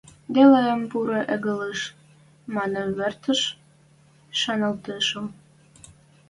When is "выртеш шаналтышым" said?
2.97-5.25